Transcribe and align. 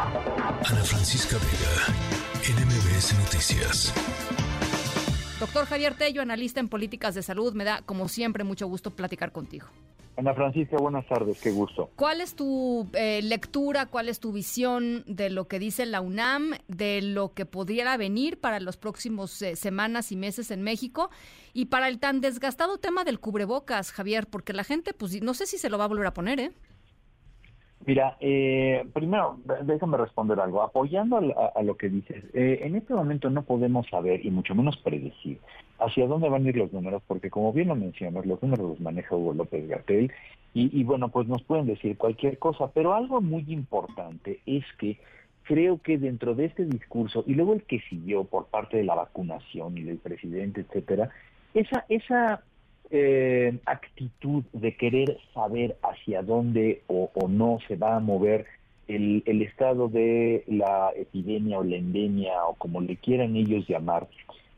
Ana 0.00 0.84
Francisca 0.84 1.36
Vega, 1.38 1.92
NMBS 2.56 3.18
Noticias. 3.18 3.92
Doctor 5.40 5.66
Javier 5.66 5.94
Tello, 5.94 6.22
analista 6.22 6.60
en 6.60 6.68
políticas 6.68 7.16
de 7.16 7.22
salud, 7.24 7.52
me 7.52 7.64
da 7.64 7.82
como 7.82 8.06
siempre 8.06 8.44
mucho 8.44 8.68
gusto 8.68 8.92
platicar 8.92 9.32
contigo. 9.32 9.66
Ana 10.16 10.34
Francisca, 10.34 10.76
buenas 10.76 11.04
tardes, 11.08 11.40
qué 11.40 11.50
gusto. 11.50 11.90
¿Cuál 11.96 12.20
es 12.20 12.36
tu 12.36 12.88
eh, 12.92 13.22
lectura, 13.22 13.86
cuál 13.86 14.08
es 14.08 14.20
tu 14.20 14.30
visión 14.30 15.02
de 15.08 15.30
lo 15.30 15.48
que 15.48 15.58
dice 15.58 15.84
la 15.84 16.00
UNAM, 16.00 16.52
de 16.68 17.02
lo 17.02 17.34
que 17.34 17.44
pudiera 17.44 17.96
venir 17.96 18.38
para 18.38 18.60
los 18.60 18.76
próximos 18.76 19.42
eh, 19.42 19.56
semanas 19.56 20.12
y 20.12 20.16
meses 20.16 20.52
en 20.52 20.62
México 20.62 21.10
y 21.54 21.66
para 21.66 21.88
el 21.88 21.98
tan 21.98 22.20
desgastado 22.20 22.78
tema 22.78 23.02
del 23.02 23.18
cubrebocas, 23.18 23.90
Javier? 23.90 24.28
Porque 24.28 24.52
la 24.52 24.62
gente, 24.62 24.94
pues 24.94 25.20
no 25.20 25.34
sé 25.34 25.46
si 25.46 25.58
se 25.58 25.68
lo 25.68 25.76
va 25.76 25.86
a 25.86 25.88
volver 25.88 26.06
a 26.06 26.14
poner, 26.14 26.38
¿eh? 26.38 26.52
Mira, 27.88 28.18
eh, 28.20 28.84
primero, 28.92 29.38
déjame 29.62 29.96
responder 29.96 30.38
algo. 30.40 30.60
Apoyando 30.60 31.16
a, 31.16 31.62
lo 31.62 31.78
que 31.78 31.88
dices, 31.88 32.22
eh, 32.34 32.58
en 32.64 32.76
este 32.76 32.92
momento 32.92 33.30
no 33.30 33.44
podemos 33.44 33.88
saber, 33.88 34.26
y 34.26 34.30
mucho 34.30 34.54
menos 34.54 34.76
predecir, 34.76 35.38
hacia 35.78 36.06
dónde 36.06 36.28
van 36.28 36.44
a 36.44 36.50
ir 36.50 36.56
los 36.58 36.70
números, 36.70 37.02
porque 37.06 37.30
como 37.30 37.50
bien 37.50 37.68
lo 37.68 37.76
mencionas, 37.76 38.26
los 38.26 38.42
números 38.42 38.68
los 38.68 38.80
maneja 38.80 39.16
Hugo 39.16 39.32
López 39.32 39.66
Gatel, 39.66 40.12
y, 40.52 40.84
bueno, 40.84 41.08
pues 41.08 41.28
nos 41.28 41.42
pueden 41.44 41.64
decir 41.64 41.96
cualquier 41.96 42.38
cosa, 42.38 42.70
pero 42.74 42.92
algo 42.92 43.22
muy 43.22 43.46
importante 43.48 44.40
es 44.44 44.64
que 44.78 44.98
creo 45.44 45.80
que 45.80 45.96
dentro 45.96 46.34
de 46.34 46.44
este 46.44 46.66
discurso, 46.66 47.24
y 47.26 47.36
luego 47.36 47.54
el 47.54 47.62
que 47.62 47.80
siguió 47.88 48.24
por 48.24 48.48
parte 48.48 48.76
de 48.76 48.84
la 48.84 48.96
vacunación 48.96 49.78
y 49.78 49.84
del 49.84 49.96
presidente, 49.96 50.60
etcétera, 50.60 51.08
esa, 51.54 51.86
esa 51.88 52.42
eh, 52.90 53.58
actitud 53.66 54.44
de 54.52 54.76
querer 54.76 55.18
saber 55.34 55.76
hacia 55.82 56.22
dónde 56.22 56.82
o, 56.86 57.10
no 57.28 57.58
se 57.66 57.76
va 57.76 57.96
a 57.96 58.00
mover 58.00 58.46
el, 58.86 59.22
el, 59.26 59.42
estado 59.42 59.88
de 59.88 60.44
la 60.46 60.90
epidemia 60.96 61.58
o 61.58 61.64
la 61.64 61.76
endemia 61.76 62.44
o 62.46 62.54
como 62.54 62.80
le 62.80 62.96
quieran 62.96 63.36
ellos 63.36 63.68
llamar, 63.68 64.08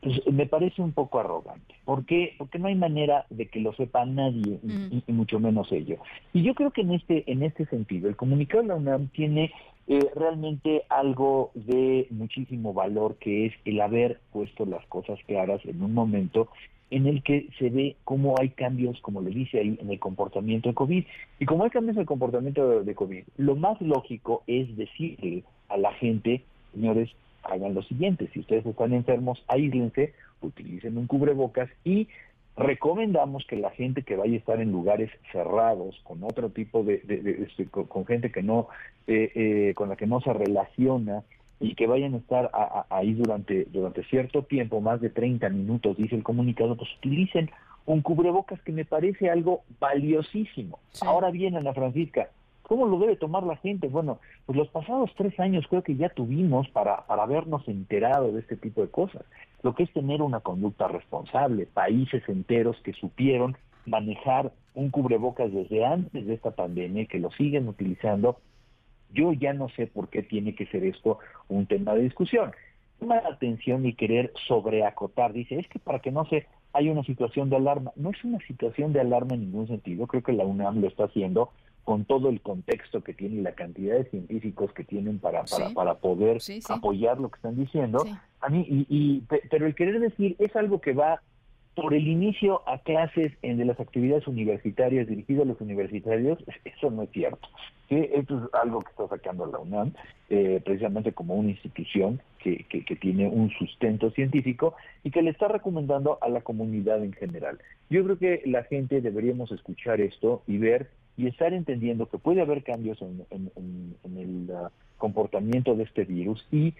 pues 0.00 0.20
me 0.30 0.46
parece 0.46 0.82
un 0.82 0.92
poco 0.92 1.18
arrogante. 1.18 1.74
¿Por 1.84 2.04
qué? 2.04 2.34
Porque 2.38 2.58
no 2.58 2.68
hay 2.68 2.74
manera 2.74 3.24
de 3.30 3.46
que 3.46 3.60
lo 3.60 3.72
sepa 3.72 4.04
nadie 4.04 4.58
y, 4.62 5.02
y, 5.06 5.12
mucho 5.12 5.40
menos 5.40 5.72
ellos. 5.72 5.98
Y 6.32 6.42
yo 6.42 6.54
creo 6.54 6.70
que 6.70 6.82
en 6.82 6.92
este 6.92 7.30
en 7.30 7.42
este 7.42 7.64
sentido 7.66 8.08
el 8.08 8.16
comunicado 8.16 8.62
de 8.62 8.68
la 8.68 8.76
UNAM 8.76 9.08
tiene 9.08 9.52
eh, 9.90 10.06
realmente 10.14 10.82
algo 10.90 11.50
de 11.54 12.06
muchísimo 12.10 12.74
valor 12.74 13.16
que 13.16 13.46
es 13.46 13.54
el 13.64 13.80
haber 13.80 14.20
puesto 14.34 14.66
las 14.66 14.84
cosas 14.86 15.18
claras 15.26 15.64
en 15.64 15.82
un 15.82 15.94
momento 15.94 16.48
en 16.90 17.06
el 17.06 17.22
que 17.22 17.48
se 17.58 17.70
ve 17.70 17.96
cómo 18.04 18.34
hay 18.40 18.50
cambios, 18.50 19.00
como 19.00 19.20
le 19.20 19.30
dice 19.30 19.58
ahí, 19.58 19.78
en 19.80 19.90
el 19.90 19.98
comportamiento 19.98 20.68
de 20.68 20.74
COVID. 20.74 21.04
Y 21.38 21.44
como 21.46 21.64
hay 21.64 21.70
cambios 21.70 21.96
en 21.96 22.02
el 22.02 22.06
comportamiento 22.06 22.82
de 22.82 22.94
COVID, 22.94 23.24
lo 23.36 23.56
más 23.56 23.80
lógico 23.80 24.42
es 24.46 24.74
decirle 24.76 25.44
a 25.68 25.76
la 25.76 25.92
gente, 25.94 26.42
señores, 26.72 27.10
hagan 27.44 27.74
lo 27.74 27.82
siguiente, 27.82 28.28
si 28.32 28.40
ustedes 28.40 28.66
están 28.66 28.92
enfermos, 28.92 29.42
aíslense, 29.48 30.14
utilicen 30.40 30.98
un 30.98 31.06
cubrebocas 31.06 31.68
y 31.84 32.08
recomendamos 32.56 33.44
que 33.46 33.56
la 33.56 33.70
gente 33.70 34.02
que 34.02 34.16
vaya 34.16 34.34
a 34.34 34.38
estar 34.38 34.60
en 34.60 34.72
lugares 34.72 35.10
cerrados, 35.32 36.00
con 36.04 36.24
otro 36.24 36.50
tipo 36.50 36.82
de, 36.82 37.00
este, 37.48 37.66
con, 37.66 38.04
gente 38.06 38.32
que 38.32 38.42
no, 38.42 38.68
eh, 39.06 39.30
eh, 39.34 39.74
con 39.74 39.88
la 39.88 39.96
que 39.96 40.06
no 40.06 40.20
se 40.20 40.32
relaciona, 40.32 41.22
y 41.60 41.74
que 41.74 41.86
vayan 41.86 42.14
a 42.14 42.18
estar 42.18 42.50
ahí 42.90 43.14
durante, 43.14 43.64
durante 43.66 44.04
cierto 44.04 44.42
tiempo, 44.42 44.80
más 44.80 45.00
de 45.00 45.10
30 45.10 45.48
minutos, 45.48 45.96
dice 45.96 46.14
el 46.14 46.22
comunicado, 46.22 46.76
pues 46.76 46.88
utilicen 46.98 47.50
un 47.86 48.02
cubrebocas 48.02 48.60
que 48.62 48.72
me 48.72 48.84
parece 48.84 49.30
algo 49.30 49.62
valiosísimo. 49.80 50.78
Ahora 51.00 51.30
bien, 51.30 51.56
Ana 51.56 51.72
Francisca, 51.72 52.28
¿cómo 52.62 52.86
lo 52.86 52.98
debe 52.98 53.16
tomar 53.16 53.42
la 53.42 53.56
gente? 53.56 53.88
Bueno, 53.88 54.18
pues 54.46 54.56
los 54.56 54.68
pasados 54.68 55.10
tres 55.16 55.38
años 55.40 55.64
creo 55.68 55.82
que 55.82 55.96
ya 55.96 56.10
tuvimos 56.10 56.68
para, 56.68 57.06
para 57.06 57.22
habernos 57.22 57.66
enterado 57.66 58.30
de 58.32 58.40
este 58.40 58.56
tipo 58.56 58.82
de 58.82 58.88
cosas. 58.88 59.22
Lo 59.62 59.74
que 59.74 59.84
es 59.84 59.92
tener 59.92 60.22
una 60.22 60.40
conducta 60.40 60.86
responsable, 60.86 61.66
países 61.66 62.22
enteros 62.28 62.76
que 62.84 62.92
supieron 62.92 63.56
manejar 63.86 64.52
un 64.74 64.90
cubrebocas 64.90 65.52
desde 65.52 65.84
antes 65.84 66.26
de 66.26 66.34
esta 66.34 66.52
pandemia 66.52 67.02
y 67.02 67.06
que 67.06 67.18
lo 67.18 67.30
siguen 67.32 67.66
utilizando 67.68 68.36
yo 69.12 69.32
ya 69.32 69.52
no 69.52 69.68
sé 69.70 69.86
por 69.86 70.08
qué 70.08 70.22
tiene 70.22 70.54
que 70.54 70.66
ser 70.66 70.84
esto 70.84 71.18
un 71.48 71.66
tema 71.66 71.94
de 71.94 72.02
discusión. 72.02 72.52
Toma 72.98 73.20
la 73.22 73.28
atención 73.28 73.86
y 73.86 73.94
querer 73.94 74.32
sobreacotar. 74.46 75.32
Dice, 75.32 75.58
es 75.58 75.68
que 75.68 75.78
para 75.78 76.00
que 76.00 76.10
no 76.10 76.24
se 76.26 76.46
hay 76.72 76.88
una 76.88 77.02
situación 77.02 77.50
de 77.50 77.56
alarma. 77.56 77.92
No 77.96 78.10
es 78.10 78.22
una 78.24 78.38
situación 78.46 78.92
de 78.92 79.00
alarma 79.00 79.34
en 79.34 79.40
ningún 79.40 79.66
sentido. 79.66 80.06
Creo 80.06 80.22
que 80.22 80.32
la 80.32 80.44
UNAM 80.44 80.80
lo 80.80 80.88
está 80.88 81.04
haciendo 81.04 81.50
con 81.84 82.04
todo 82.04 82.28
el 82.28 82.42
contexto 82.42 83.02
que 83.02 83.14
tiene 83.14 83.36
y 83.36 83.40
la 83.40 83.52
cantidad 83.52 83.96
de 83.96 84.04
científicos 84.10 84.70
que 84.74 84.84
tienen 84.84 85.18
para, 85.18 85.44
para, 85.44 85.70
para 85.70 85.94
poder 85.94 86.38
apoyar 86.68 87.18
lo 87.18 87.30
que 87.30 87.36
están 87.36 87.56
diciendo. 87.56 88.04
A 88.40 88.48
mí, 88.50 88.66
y, 88.68 88.86
y, 88.90 89.24
pero 89.48 89.66
el 89.66 89.74
querer 89.74 89.98
decir 89.98 90.36
es 90.38 90.54
algo 90.54 90.82
que 90.82 90.92
va 90.92 91.22
por 91.80 91.94
el 91.94 92.08
inicio 92.08 92.62
a 92.66 92.78
clases 92.78 93.32
en 93.42 93.56
de 93.56 93.64
las 93.64 93.78
actividades 93.78 94.26
universitarias 94.26 95.06
dirigidas 95.06 95.42
a 95.42 95.48
los 95.48 95.60
universitarios, 95.60 96.38
eso 96.64 96.90
no 96.90 97.04
es 97.04 97.10
cierto. 97.10 97.48
Esto 97.88 98.38
es 98.38 98.54
algo 98.54 98.82
que 98.82 98.90
está 98.90 99.06
sacando 99.06 99.46
la 99.46 99.58
UNAM, 99.60 99.92
eh, 100.28 100.60
precisamente 100.64 101.12
como 101.12 101.36
una 101.36 101.50
institución 101.50 102.20
que, 102.38 102.64
que, 102.68 102.96
tiene 102.96 103.28
un 103.28 103.50
sustento 103.50 104.10
científico 104.10 104.74
y 105.04 105.12
que 105.12 105.22
le 105.22 105.30
está 105.30 105.46
recomendando 105.46 106.18
a 106.20 106.28
la 106.28 106.40
comunidad 106.40 107.02
en 107.02 107.12
general. 107.12 107.58
Yo 107.90 108.02
creo 108.02 108.18
que 108.18 108.42
la 108.44 108.64
gente 108.64 109.00
deberíamos 109.00 109.52
escuchar 109.52 110.00
esto 110.00 110.42
y 110.48 110.58
ver 110.58 110.90
y 111.16 111.28
estar 111.28 111.52
entendiendo 111.52 112.08
que 112.08 112.18
puede 112.18 112.40
haber 112.40 112.64
cambios 112.64 113.00
en, 113.02 113.24
el 114.16 114.50
uh, 114.50 114.68
comportamiento 114.96 115.74
de 115.76 115.84
este 115.84 116.04
virus 116.04 116.44
y 116.50 116.74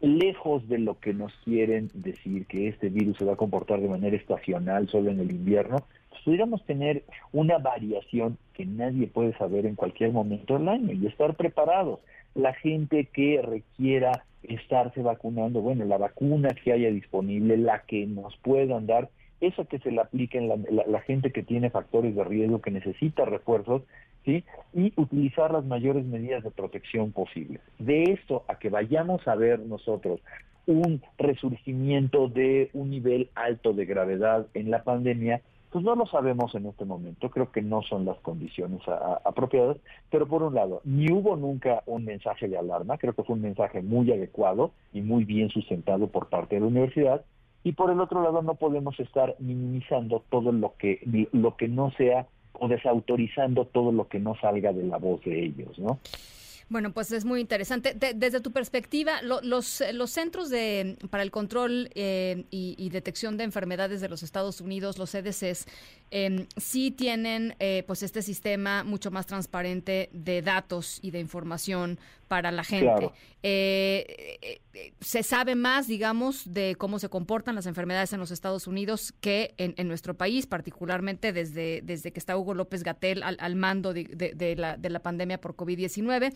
lejos 0.00 0.68
de 0.68 0.78
lo 0.78 0.98
que 0.98 1.12
nos 1.12 1.32
quieren 1.44 1.90
decir 1.94 2.46
que 2.46 2.68
este 2.68 2.88
virus 2.88 3.16
se 3.18 3.24
va 3.24 3.32
a 3.32 3.36
comportar 3.36 3.80
de 3.80 3.88
manera 3.88 4.16
estacional 4.16 4.88
solo 4.88 5.10
en 5.10 5.20
el 5.20 5.30
invierno, 5.30 5.78
pues 6.10 6.22
pudiéramos 6.22 6.64
tener 6.64 7.04
una 7.32 7.58
variación 7.58 8.38
que 8.54 8.64
nadie 8.64 9.06
puede 9.06 9.36
saber 9.36 9.66
en 9.66 9.74
cualquier 9.74 10.12
momento 10.12 10.58
del 10.58 10.68
año 10.68 10.92
y 10.92 11.06
estar 11.06 11.34
preparados. 11.34 12.00
La 12.34 12.54
gente 12.54 13.06
que 13.12 13.42
requiera 13.42 14.24
estarse 14.42 15.02
vacunando, 15.02 15.60
bueno, 15.60 15.84
la 15.84 15.98
vacuna 15.98 16.50
que 16.50 16.72
haya 16.72 16.90
disponible, 16.90 17.56
la 17.56 17.82
que 17.82 18.06
nos 18.06 18.36
puedan 18.38 18.86
dar, 18.86 19.10
esa 19.40 19.64
que 19.64 19.78
se 19.78 19.90
le 19.90 20.00
aplique 20.00 20.38
en 20.38 20.48
la 20.48 21.00
gente 21.00 21.32
que 21.32 21.42
tiene 21.42 21.70
factores 21.70 22.14
de 22.14 22.24
riesgo, 22.24 22.60
que 22.60 22.70
necesita 22.70 23.24
refuerzos, 23.24 23.82
y 24.74 24.92
utilizar 24.96 25.50
las 25.52 25.64
mayores 25.64 26.04
medidas 26.04 26.44
de 26.44 26.50
protección 26.50 27.12
posibles. 27.12 27.62
De 27.78 28.02
esto 28.04 28.44
a 28.48 28.58
que 28.58 28.68
vayamos 28.68 29.26
a 29.26 29.34
ver 29.34 29.60
nosotros 29.60 30.20
un 30.66 31.00
resurgimiento 31.16 32.28
de 32.28 32.68
un 32.74 32.90
nivel 32.90 33.30
alto 33.34 33.72
de 33.72 33.86
gravedad 33.86 34.46
en 34.52 34.70
la 34.70 34.82
pandemia, 34.84 35.40
pues 35.70 35.82
no 35.82 35.94
lo 35.94 36.06
sabemos 36.06 36.54
en 36.54 36.66
este 36.66 36.84
momento, 36.84 37.30
creo 37.30 37.50
que 37.50 37.62
no 37.62 37.82
son 37.82 38.04
las 38.04 38.18
condiciones 38.18 38.82
apropiadas, 39.24 39.78
pero 40.10 40.26
por 40.26 40.42
un 40.42 40.54
lado, 40.54 40.82
ni 40.84 41.10
hubo 41.10 41.36
nunca 41.36 41.82
un 41.86 42.04
mensaje 42.04 42.48
de 42.48 42.58
alarma, 42.58 42.98
creo 42.98 43.14
que 43.14 43.22
fue 43.22 43.36
un 43.36 43.42
mensaje 43.42 43.80
muy 43.80 44.12
adecuado 44.12 44.72
y 44.92 45.00
muy 45.00 45.24
bien 45.24 45.48
sustentado 45.48 46.08
por 46.08 46.28
parte 46.28 46.56
de 46.56 46.60
la 46.60 46.66
universidad, 46.66 47.24
y 47.68 47.72
por 47.72 47.90
el 47.90 48.00
otro 48.00 48.22
lado 48.22 48.40
no 48.40 48.54
podemos 48.54 48.98
estar 48.98 49.36
minimizando 49.40 50.24
todo 50.30 50.52
lo 50.52 50.72
que 50.78 51.00
lo 51.32 51.54
que 51.58 51.68
no 51.68 51.90
sea 51.98 52.26
o 52.54 52.66
desautorizando 52.66 53.66
todo 53.66 53.92
lo 53.92 54.08
que 54.08 54.18
no 54.18 54.34
salga 54.40 54.72
de 54.72 54.84
la 54.84 54.96
voz 54.96 55.22
de 55.22 55.44
ellos, 55.44 55.78
¿no? 55.78 55.98
Bueno, 56.70 56.92
pues 56.92 57.12
es 57.12 57.26
muy 57.26 57.40
interesante. 57.40 57.94
desde 57.94 58.40
tu 58.40 58.52
perspectiva, 58.52 59.22
los, 59.22 59.82
los 59.92 60.10
centros 60.10 60.48
de, 60.50 60.96
para 61.10 61.22
el 61.22 61.30
control 61.30 61.90
eh, 61.94 62.44
y, 62.50 62.88
detección 62.90 63.36
de 63.36 63.44
enfermedades 63.44 64.00
de 64.00 64.08
los 64.08 64.22
Estados 64.22 64.60
Unidos, 64.60 64.98
los 64.98 65.10
CDCs, 65.10 65.66
eh, 66.10 66.46
sí 66.56 66.90
tienen 66.90 67.54
eh, 67.58 67.84
pues 67.86 68.02
este 68.02 68.22
sistema 68.22 68.84
mucho 68.84 69.10
más 69.10 69.26
transparente 69.26 70.08
de 70.12 70.42
datos 70.42 70.98
y 71.02 71.10
de 71.10 71.20
información 71.20 71.98
para 72.28 72.52
la 72.52 72.62
gente. 72.62 73.10
Eh, 73.42 74.60
se 75.00 75.22
sabe 75.22 75.54
más, 75.54 75.88
digamos, 75.88 76.52
de 76.52 76.76
cómo 76.76 76.98
se 76.98 77.08
comportan 77.08 77.54
las 77.54 77.66
enfermedades 77.66 78.12
en 78.12 78.20
los 78.20 78.30
Estados 78.30 78.66
Unidos 78.66 79.14
que 79.20 79.54
en, 79.56 79.88
nuestro 79.88 80.14
país, 80.14 80.46
particularmente 80.46 81.32
desde, 81.32 81.80
desde 81.82 82.12
que 82.12 82.18
está 82.18 82.36
Hugo 82.36 82.54
López 82.54 82.82
Gatel 82.82 83.22
al, 83.22 83.56
mando 83.56 83.92
de, 83.94 84.54
la, 84.56 84.76
de 84.76 84.90
la 84.90 85.00
pandemia 85.00 85.40
por 85.40 85.56
COVID-19. 85.56 86.32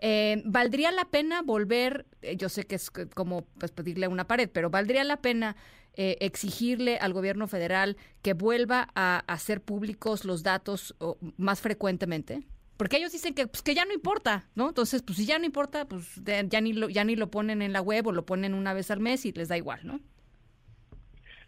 Eh, 0.00 0.42
¿Valdría 0.44 0.90
la 0.90 1.04
pena 1.06 1.42
volver, 1.42 2.06
eh, 2.22 2.36
yo 2.36 2.48
sé 2.48 2.64
que 2.64 2.74
es 2.74 2.90
como 2.90 3.42
pues, 3.58 3.70
pedirle 3.70 4.08
una 4.08 4.26
pared, 4.26 4.50
pero 4.52 4.70
¿valdría 4.70 5.04
la 5.04 5.18
pena 5.18 5.56
exigirle 5.96 6.98
al 6.98 7.12
gobierno 7.12 7.46
federal 7.46 7.96
que 8.22 8.34
vuelva 8.34 8.88
a 8.94 9.24
hacer 9.26 9.60
públicos 9.60 10.24
los 10.24 10.42
datos 10.42 10.94
más 11.36 11.60
frecuentemente? 11.60 12.42
Porque 12.76 12.96
ellos 12.96 13.12
dicen 13.12 13.34
que, 13.34 13.46
pues, 13.46 13.62
que 13.62 13.74
ya 13.74 13.84
no 13.84 13.92
importa, 13.92 14.48
¿no? 14.54 14.68
Entonces, 14.68 15.02
pues 15.02 15.18
si 15.18 15.26
ya 15.26 15.38
no 15.38 15.44
importa, 15.44 15.84
pues 15.86 16.20
ya 16.24 16.60
ni, 16.60 16.72
lo, 16.72 16.88
ya 16.88 17.04
ni 17.04 17.14
lo 17.14 17.30
ponen 17.30 17.62
en 17.62 17.72
la 17.72 17.80
web 17.80 18.08
o 18.08 18.12
lo 18.12 18.26
ponen 18.26 18.54
una 18.54 18.74
vez 18.74 18.90
al 18.90 19.00
mes 19.00 19.24
y 19.26 19.32
les 19.32 19.48
da 19.48 19.56
igual, 19.56 19.80
¿no? 19.84 20.00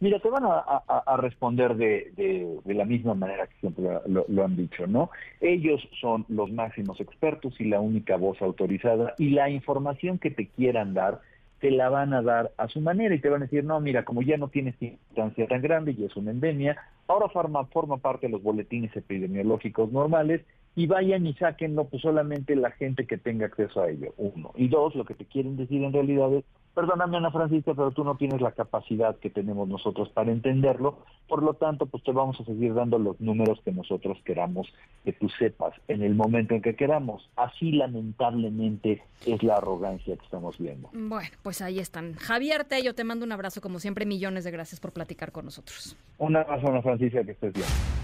Mira, 0.00 0.18
te 0.18 0.28
van 0.28 0.42
a, 0.44 1.16
responder 1.16 1.76
de, 1.76 2.60
la 2.66 2.84
misma 2.84 3.14
manera 3.14 3.46
que 3.46 3.54
siempre 3.60 3.84
lo, 4.06 4.44
han 4.44 4.54
dicho, 4.54 4.86
¿no? 4.86 5.10
Ellos 5.40 5.80
son 5.98 6.26
los 6.28 6.52
máximos 6.52 7.00
expertos 7.00 7.58
y 7.58 7.64
la 7.64 7.80
única 7.80 8.16
voz 8.16 8.42
autorizada 8.42 9.14
y 9.16 9.30
la 9.30 9.48
información 9.48 10.18
que 10.18 10.30
te 10.30 10.48
quieran 10.48 10.92
dar 10.92 11.22
te 11.60 11.70
la 11.70 11.88
van 11.88 12.12
a 12.12 12.22
dar 12.22 12.52
a 12.56 12.68
su 12.68 12.80
manera 12.80 13.14
y 13.14 13.20
te 13.20 13.28
van 13.28 13.42
a 13.42 13.46
decir, 13.46 13.64
no, 13.64 13.80
mira, 13.80 14.04
como 14.04 14.22
ya 14.22 14.36
no 14.36 14.48
tienes 14.48 14.74
instancia 14.80 15.46
tan 15.46 15.62
grande 15.62 15.94
y 15.96 16.04
es 16.04 16.16
una 16.16 16.30
endemia, 16.30 16.76
ahora 17.06 17.28
forma, 17.28 17.64
forma 17.66 17.98
parte 17.98 18.26
de 18.26 18.32
los 18.32 18.42
boletines 18.42 18.94
epidemiológicos 18.96 19.90
normales 19.90 20.42
y 20.76 20.86
vayan 20.86 21.26
y 21.26 21.34
sáquenlo 21.34 21.84
pues 21.84 22.02
solamente 22.02 22.56
la 22.56 22.70
gente 22.72 23.06
que 23.06 23.18
tenga 23.18 23.46
acceso 23.46 23.82
a 23.82 23.90
ello, 23.90 24.12
uno. 24.16 24.52
Y 24.56 24.68
dos, 24.68 24.94
lo 24.94 25.04
que 25.04 25.14
te 25.14 25.24
quieren 25.24 25.56
decir 25.56 25.82
en 25.82 25.92
realidad 25.92 26.32
es, 26.32 26.44
perdóname 26.74 27.16
Ana 27.16 27.30
Francisca, 27.30 27.72
pero 27.74 27.92
tú 27.92 28.02
no 28.02 28.16
tienes 28.16 28.40
la 28.40 28.52
capacidad 28.52 29.16
que 29.16 29.30
tenemos 29.30 29.68
nosotros 29.68 30.08
para 30.08 30.32
entenderlo, 30.32 30.98
por 31.28 31.42
lo 31.42 31.54
tanto, 31.54 31.86
pues 31.86 32.02
te 32.02 32.12
vamos 32.12 32.40
a 32.40 32.44
seguir 32.44 32.74
dando 32.74 32.98
los 32.98 33.20
números 33.20 33.60
que 33.64 33.70
nosotros 33.72 34.18
queramos 34.24 34.66
que 35.04 35.12
tú 35.12 35.28
sepas 35.28 35.74
en 35.88 36.02
el 36.02 36.14
momento 36.14 36.54
en 36.54 36.62
que 36.62 36.74
queramos. 36.74 37.30
Así 37.36 37.72
lamentablemente 37.72 39.02
es 39.26 39.42
la 39.42 39.56
arrogancia 39.56 40.16
que 40.16 40.24
estamos 40.24 40.58
viendo. 40.58 40.90
Bueno, 40.92 41.30
pues 41.42 41.62
ahí 41.62 41.78
están. 41.78 42.14
Javier 42.14 42.64
Tello, 42.64 42.94
te 42.94 43.04
mando 43.04 43.24
un 43.24 43.32
abrazo 43.32 43.60
como 43.60 43.78
siempre, 43.78 44.06
millones 44.06 44.44
de 44.44 44.50
gracias 44.50 44.80
por 44.80 44.92
platicar 44.92 45.30
con 45.30 45.44
nosotros. 45.44 45.96
Un 46.18 46.36
abrazo 46.36 46.68
Ana 46.68 46.82
Francisca, 46.82 47.22
que 47.24 47.32
estés 47.32 47.52
bien. 47.52 48.03